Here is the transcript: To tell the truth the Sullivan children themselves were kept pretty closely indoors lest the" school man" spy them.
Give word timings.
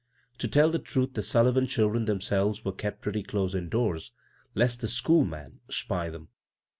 To 0.39 0.47
tell 0.47 0.71
the 0.71 0.79
truth 0.79 1.13
the 1.13 1.21
Sullivan 1.21 1.67
children 1.67 2.05
themselves 2.05 2.65
were 2.65 2.71
kept 2.71 3.01
pretty 3.03 3.21
closely 3.21 3.59
indoors 3.59 4.11
lest 4.55 4.81
the" 4.81 4.87
school 4.97 5.25
man" 5.25 5.59
spy 5.69 6.09
them. 6.09 6.29